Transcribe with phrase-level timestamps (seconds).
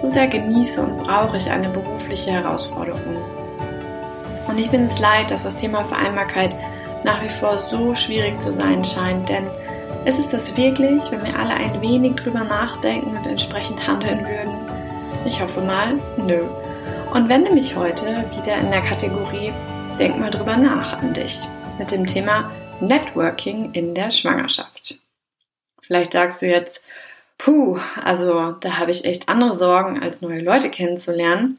[0.00, 3.16] so sehr genieße und brauche ich eine berufliche Herausforderung.
[4.48, 6.56] Und ich bin es leid, dass das Thema Vereinbarkeit
[7.04, 9.46] nach wie vor so schwierig zu sein scheint, denn
[10.04, 14.54] ist es das wirklich, wenn wir alle ein wenig drüber nachdenken und entsprechend handeln würden?
[15.26, 16.44] Ich hoffe mal, nö.
[17.12, 19.52] Und wende mich heute wieder in der Kategorie
[20.00, 21.36] Denk mal drüber nach an dich
[21.78, 25.02] mit dem Thema Networking in der Schwangerschaft.
[25.82, 26.82] Vielleicht sagst du jetzt,
[27.42, 31.58] Puh, also da habe ich echt andere Sorgen, als neue Leute kennenzulernen.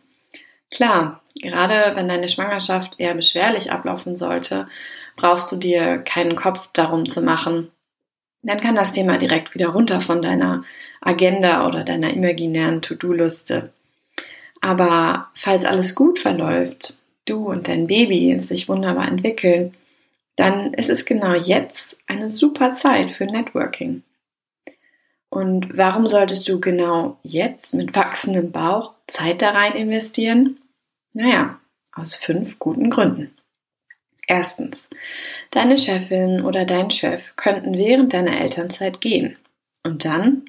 [0.69, 4.67] Klar, gerade wenn deine Schwangerschaft eher beschwerlich ablaufen sollte,
[5.15, 7.71] brauchst du dir keinen Kopf darum zu machen.
[8.43, 10.63] Dann kann das Thema direkt wieder runter von deiner
[11.01, 13.73] Agenda oder deiner imaginären To-Do-Liste.
[14.61, 19.73] Aber falls alles gut verläuft, du und dein Baby sich wunderbar entwickeln,
[20.35, 24.03] dann ist es genau jetzt eine super Zeit für Networking.
[25.31, 30.57] Und warum solltest du genau jetzt mit wachsendem Bauch Zeit da rein investieren?
[31.13, 31.57] Naja,
[31.93, 33.33] aus fünf guten Gründen.
[34.27, 34.89] Erstens,
[35.49, 39.37] deine Chefin oder dein Chef könnten während deiner Elternzeit gehen.
[39.83, 40.43] Und dann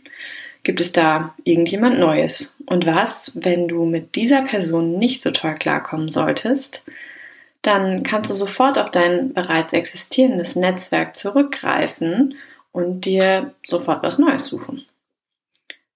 [0.65, 2.57] gibt es da irgendjemand Neues.
[2.67, 6.87] Und was, wenn du mit dieser Person nicht so toll klarkommen solltest?
[7.63, 12.35] Dann kannst du sofort auf dein bereits existierendes Netzwerk zurückgreifen
[12.73, 14.87] und dir sofort was Neues suchen.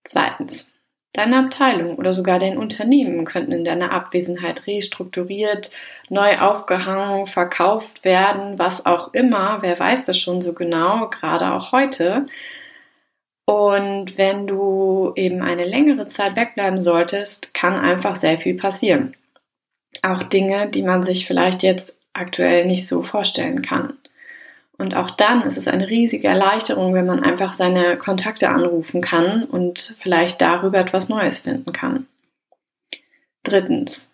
[0.05, 0.72] Zweitens.
[1.12, 5.70] Deine Abteilung oder sogar dein Unternehmen könnten in deiner Abwesenheit restrukturiert,
[6.10, 9.62] neu aufgehangen, verkauft werden, was auch immer.
[9.62, 12.26] Wer weiß das schon so genau, gerade auch heute.
[13.47, 19.16] Und wenn du eben eine längere Zeit wegbleiben solltest, kann einfach sehr viel passieren.
[20.03, 23.97] Auch Dinge, die man sich vielleicht jetzt aktuell nicht so vorstellen kann.
[24.78, 29.44] Und auch dann ist es eine riesige Erleichterung, wenn man einfach seine Kontakte anrufen kann
[29.44, 32.06] und vielleicht darüber etwas Neues finden kann.
[33.42, 34.12] Drittens,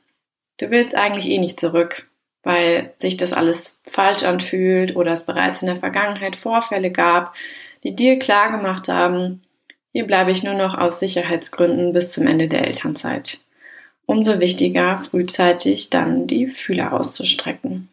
[0.59, 2.07] du willst eigentlich eh nicht zurück,
[2.43, 7.35] weil sich das alles falsch anfühlt oder es bereits in der Vergangenheit Vorfälle gab,
[7.83, 9.43] die dir klar gemacht haben,
[9.93, 13.41] hier bleibe ich nur noch aus Sicherheitsgründen bis zum Ende der Elternzeit.
[14.07, 17.89] Umso wichtiger, frühzeitig dann die Fühler auszustrecken.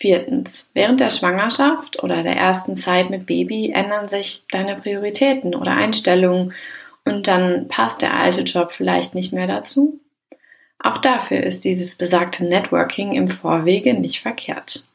[0.00, 0.70] Viertens.
[0.72, 6.54] Während der Schwangerschaft oder der ersten Zeit mit Baby ändern sich deine Prioritäten oder Einstellungen
[7.04, 10.00] und dann passt der alte Job vielleicht nicht mehr dazu.
[10.78, 14.88] Auch dafür ist dieses besagte Networking im Vorwege nicht verkehrt.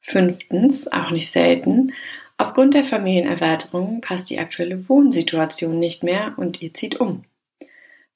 [0.00, 1.92] Fünftens, auch nicht selten,
[2.36, 7.24] aufgrund der Familienerweiterung passt die aktuelle Wohnsituation nicht mehr und ihr zieht um.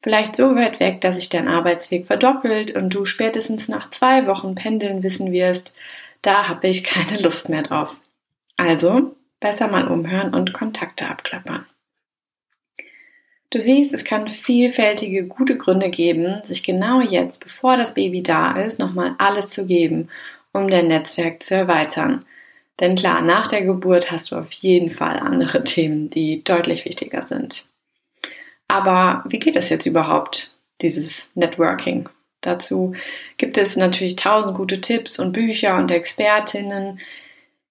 [0.02, 4.54] Vielleicht so weit weg, dass sich dein Arbeitsweg verdoppelt und du spätestens nach zwei Wochen
[4.54, 5.76] pendeln wissen wirst,
[6.22, 7.96] da habe ich keine Lust mehr drauf.
[8.56, 11.66] Also besser mal umhören und Kontakte abklappern.
[13.48, 18.52] Du siehst, es kann vielfältige gute Gründe geben, sich genau jetzt, bevor das Baby da
[18.52, 20.08] ist, nochmal alles zu geben,
[20.52, 22.24] um dein Netzwerk zu erweitern.
[22.78, 27.22] Denn klar, nach der Geburt hast du auf jeden Fall andere Themen, die deutlich wichtiger
[27.22, 27.68] sind.
[28.68, 32.08] Aber wie geht das jetzt überhaupt, dieses Networking?
[32.40, 32.94] Dazu
[33.36, 37.00] gibt es natürlich tausend gute Tipps und Bücher und Expertinnen.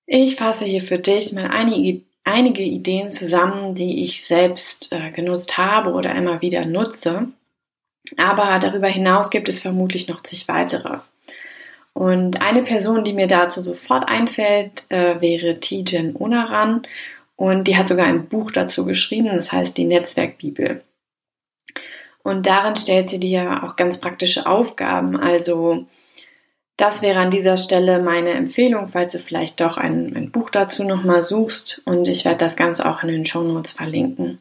[0.06, 5.58] Ich fasse hier für dich mal einige, einige Ideen zusammen, die ich selbst äh, genutzt
[5.58, 7.28] habe oder immer wieder nutze.
[8.18, 11.00] Aber darüber hinaus gibt es vermutlich noch zig weitere.
[11.94, 16.84] Und eine Person, die mir dazu sofort einfällt, äh, wäre Tijen Onaran.
[17.36, 20.82] Und die hat sogar ein Buch dazu geschrieben, das heißt die Netzwerkbibel.
[22.24, 25.18] Und darin stellt sie dir auch ganz praktische Aufgaben.
[25.18, 25.88] Also
[26.78, 30.84] das wäre an dieser Stelle meine Empfehlung, falls du vielleicht doch ein, ein Buch dazu
[30.84, 31.82] nochmal suchst.
[31.86, 34.40] Und ich werde das Ganze auch in den Show Notes verlinken.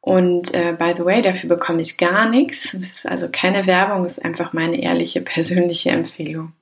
[0.00, 2.74] Und äh, by the way, dafür bekomme ich gar nichts.
[2.74, 6.52] Es ist also keine Werbung, es ist einfach meine ehrliche persönliche Empfehlung.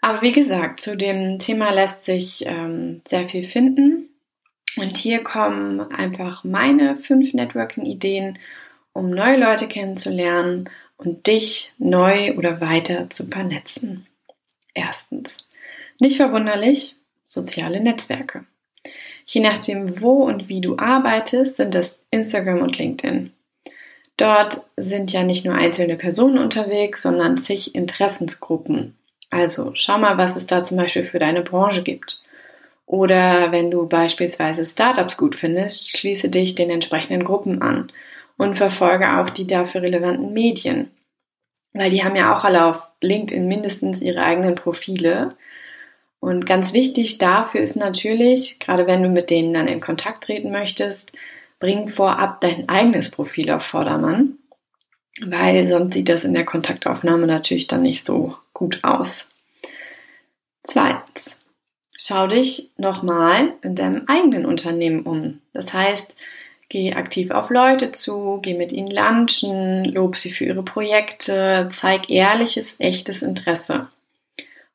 [0.00, 4.10] Aber wie gesagt, zu dem Thema lässt sich ähm, sehr viel finden.
[4.76, 8.38] Und hier kommen einfach meine fünf Networking-Ideen
[8.96, 14.06] um neue Leute kennenzulernen und dich neu oder weiter zu vernetzen.
[14.74, 15.38] Erstens.
[16.00, 16.96] Nicht verwunderlich,
[17.28, 18.44] soziale Netzwerke.
[19.26, 23.32] Je nachdem, wo und wie du arbeitest, sind das Instagram und LinkedIn.
[24.16, 28.96] Dort sind ja nicht nur einzelne Personen unterwegs, sondern zig Interessensgruppen.
[29.30, 32.22] Also schau mal, was es da zum Beispiel für deine Branche gibt.
[32.86, 37.90] Oder wenn du beispielsweise Startups gut findest, schließe dich den entsprechenden Gruppen an
[38.36, 40.90] und verfolge auch die dafür relevanten Medien.
[41.72, 45.36] Weil die haben ja auch alle auf LinkedIn mindestens ihre eigenen Profile.
[46.20, 50.50] Und ganz wichtig dafür ist natürlich, gerade wenn du mit denen dann in Kontakt treten
[50.50, 51.12] möchtest,
[51.58, 54.38] bring vorab dein eigenes Profil auf Vordermann,
[55.24, 59.30] weil sonst sieht das in der Kontaktaufnahme natürlich dann nicht so gut aus.
[60.64, 61.46] Zweitens,
[61.96, 65.40] schau dich nochmal in deinem eigenen Unternehmen um.
[65.52, 66.18] Das heißt,
[66.68, 72.10] geh aktiv auf Leute zu, geh mit ihnen lunchen, lob sie für ihre Projekte, zeig
[72.10, 73.88] ehrliches, echtes Interesse.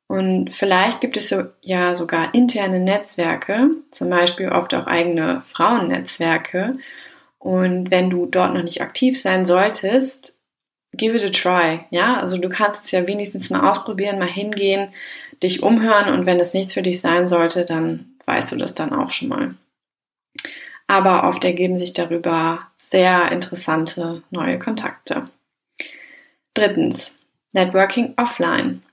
[0.07, 6.73] Und vielleicht gibt es ja sogar interne Netzwerke, zum Beispiel oft auch eigene Frauennetzwerke.
[7.39, 10.35] Und wenn du dort noch nicht aktiv sein solltest,
[10.97, 11.85] give it a try.
[11.91, 14.89] Ja, also du kannst es ja wenigstens mal ausprobieren, mal hingehen,
[15.41, 18.93] dich umhören und wenn es nichts für dich sein sollte, dann weißt du das dann
[18.93, 19.55] auch schon mal.
[20.91, 25.23] Aber oft ergeben sich darüber sehr interessante neue Kontakte.
[26.53, 27.15] Drittens,
[27.53, 28.83] Networking offline.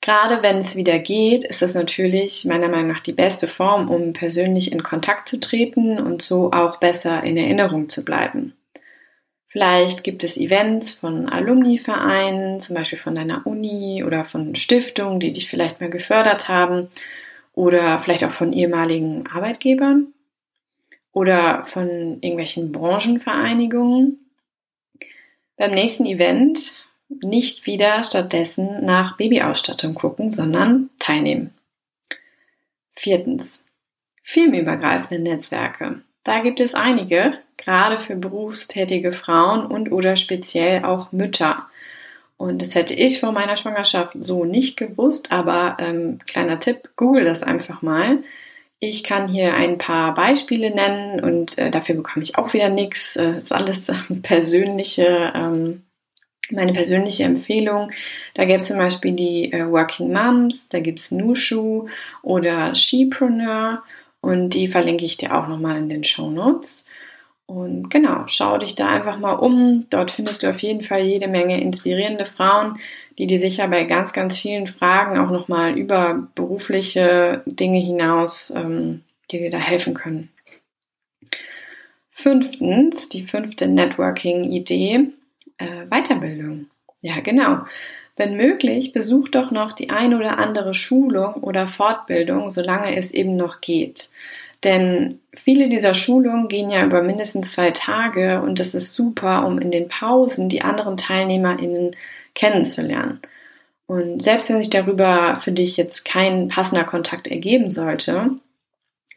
[0.00, 4.12] Gerade wenn es wieder geht, ist das natürlich meiner Meinung nach die beste Form, um
[4.12, 8.52] persönlich in Kontakt zu treten und so auch besser in Erinnerung zu bleiben.
[9.46, 15.30] Vielleicht gibt es Events von Alumni-Vereinen, zum Beispiel von deiner Uni oder von Stiftungen, die
[15.30, 16.88] dich vielleicht mal gefördert haben
[17.52, 20.08] oder vielleicht auch von ehemaligen Arbeitgebern
[21.14, 24.18] oder von irgendwelchen Branchenvereinigungen.
[25.56, 31.54] Beim nächsten Event nicht wieder stattdessen nach Babyausstattung gucken, sondern teilnehmen.
[32.90, 33.64] Viertens.
[34.22, 36.02] Filmübergreifende Netzwerke.
[36.24, 41.68] Da gibt es einige, gerade für berufstätige Frauen und oder speziell auch Mütter.
[42.36, 47.24] Und das hätte ich vor meiner Schwangerschaft so nicht gewusst, aber ähm, kleiner Tipp, google
[47.24, 48.24] das einfach mal.
[48.80, 53.16] Ich kann hier ein paar Beispiele nennen und äh, dafür bekomme ich auch wieder nichts.
[53.16, 55.82] Äh, ist alles äh, persönliche ähm,
[56.50, 57.90] meine persönliche Empfehlung.
[58.34, 61.88] Da gäbe es zum Beispiel die äh, Working Moms, da gibt es Nushu
[62.22, 63.82] oder Shepreneur
[64.20, 66.84] und die verlinke ich dir auch nochmal in den Show Notes.
[67.46, 69.86] Und genau, schau dich da einfach mal um.
[69.90, 72.78] Dort findest du auf jeden Fall jede Menge inspirierende Frauen,
[73.18, 79.02] die dir sicher bei ganz, ganz vielen Fragen auch nochmal über berufliche Dinge hinaus, ähm,
[79.30, 80.30] die dir da helfen können.
[82.10, 85.10] Fünftens, die fünfte Networking-Idee
[85.58, 86.66] äh, Weiterbildung.
[87.02, 87.66] Ja, genau.
[88.16, 93.36] Wenn möglich, besuch doch noch die ein oder andere Schulung oder Fortbildung, solange es eben
[93.36, 94.10] noch geht.
[94.64, 99.58] Denn viele dieser Schulungen gehen ja über mindestens zwei Tage und das ist super, um
[99.58, 101.94] in den Pausen die anderen TeilnehmerInnen
[102.34, 103.20] kennenzulernen.
[103.86, 108.30] Und selbst wenn sich darüber für dich jetzt kein passender Kontakt ergeben sollte,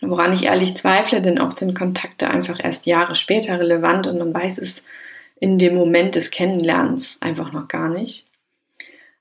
[0.01, 4.33] woran ich ehrlich zweifle, denn oft sind Kontakte einfach erst Jahre später relevant und man
[4.33, 4.85] weiß es
[5.39, 8.27] in dem Moment des Kennenlernens einfach noch gar nicht.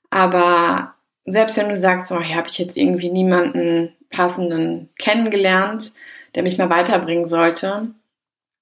[0.09, 0.95] Aber
[1.25, 5.93] selbst wenn du sagst, oh, hier habe ich jetzt irgendwie niemanden passenden kennengelernt,
[6.35, 7.89] der mich mal weiterbringen sollte,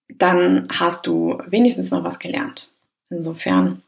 [0.10, 2.70] dann hast du wenigstens noch was gelernt.
[3.10, 3.81] Insofern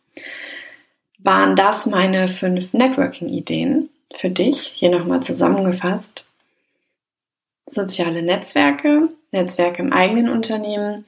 [1.19, 6.29] waren das meine fünf Networking-Ideen für dich, hier nochmal zusammengefasst.
[7.65, 11.05] Soziale Netzwerke, Netzwerke im eigenen Unternehmen,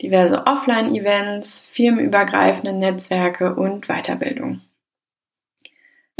[0.00, 4.60] diverse Offline-Events, firmenübergreifende Netzwerke und Weiterbildung.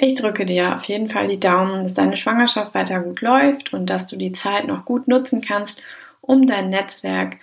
[0.00, 3.90] Ich drücke dir auf jeden Fall die Daumen, dass deine Schwangerschaft weiter gut läuft und
[3.90, 5.82] dass du die Zeit noch gut nutzen kannst,
[6.20, 7.38] um dein Netzwerk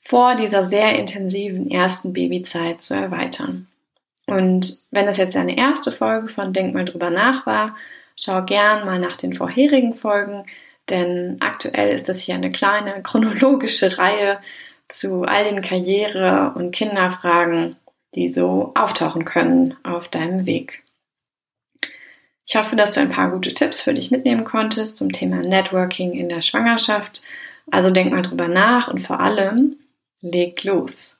[0.00, 3.66] vor dieser sehr intensiven ersten Babyzeit zu erweitern.
[4.28, 7.76] Und wenn das jetzt deine erste Folge von Denk mal drüber nach war,
[8.14, 10.44] schau gern mal nach den vorherigen Folgen,
[10.88, 14.38] denn aktuell ist das hier eine kleine chronologische Reihe
[14.86, 17.74] zu all den Karriere- und Kinderfragen,
[18.14, 20.84] die so auftauchen können auf deinem Weg.
[22.46, 26.12] Ich hoffe, dass du ein paar gute Tipps für dich mitnehmen konntest zum Thema Networking
[26.12, 27.22] in der Schwangerschaft.
[27.70, 29.76] Also denk mal drüber nach und vor allem
[30.20, 31.16] leg los.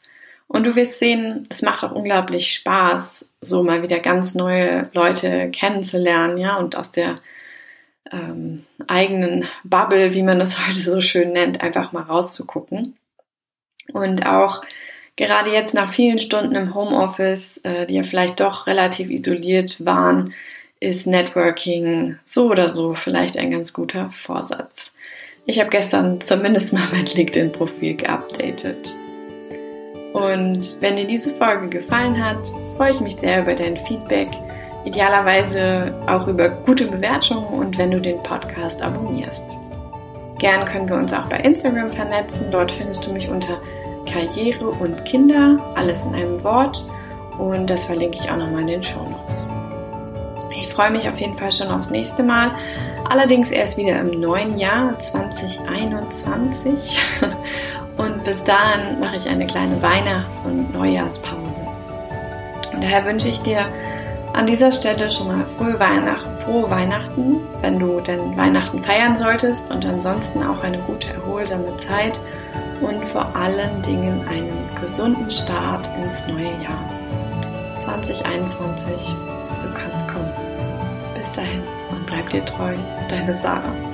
[0.49, 5.50] Und du wirst sehen, es macht auch unglaublich Spaß, so mal wieder ganz neue Leute
[5.50, 7.14] kennenzulernen, ja, und aus der
[8.12, 12.97] ähm, eigenen Bubble, wie man das heute so schön nennt, einfach mal rauszugucken.
[13.93, 14.62] Und auch
[15.17, 20.35] gerade jetzt nach vielen Stunden im Homeoffice, äh, die ja vielleicht doch relativ isoliert waren,
[20.82, 24.92] ist Networking so oder so vielleicht ein ganz guter Vorsatz.
[25.46, 28.90] Ich habe gestern zumindest mal mein LinkedIn-Profil geupdatet.
[30.12, 32.46] Und wenn dir diese Folge gefallen hat,
[32.76, 34.28] freue ich mich sehr über dein Feedback,
[34.84, 39.56] idealerweise auch über gute Bewertungen und wenn du den Podcast abonnierst.
[40.38, 42.46] Gern können wir uns auch bei Instagram vernetzen.
[42.50, 43.60] Dort findest du mich unter
[44.06, 46.84] Karriere und Kinder, alles in einem Wort.
[47.38, 49.48] Und das verlinke ich auch nochmal in den Show Notes.
[50.54, 52.52] Ich freue mich auf jeden Fall schon aufs nächste Mal.
[53.09, 56.99] Allerdings erst wieder im neuen Jahr 2021.
[57.97, 61.66] Und bis dahin mache ich eine kleine Weihnachts- und Neujahrspause.
[62.73, 63.66] Und daher wünsche ich dir
[64.32, 69.71] an dieser Stelle schon mal frohe Weihnachten, frohe Weihnachten, wenn du denn Weihnachten feiern solltest
[69.71, 72.18] und ansonsten auch eine gute, erholsame Zeit
[72.80, 76.88] und vor allen Dingen einen gesunden Start ins neue Jahr.
[77.76, 79.14] 2021,
[79.62, 80.33] du kannst kommen.
[81.19, 82.75] Bis dahin und bleib dir treu,
[83.09, 83.91] deine Sarah.